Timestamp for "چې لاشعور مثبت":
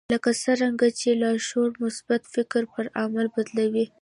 0.99-2.21